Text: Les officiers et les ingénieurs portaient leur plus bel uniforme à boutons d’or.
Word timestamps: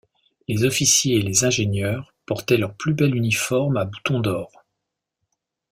Les 0.47 0.63
officiers 0.65 1.17
et 1.17 1.21
les 1.21 1.43
ingénieurs 1.45 2.15
portaient 2.25 2.57
leur 2.57 2.73
plus 2.75 2.95
bel 2.95 3.13
uniforme 3.15 3.77
à 3.77 3.85
boutons 3.85 4.19
d’or. 4.19 4.63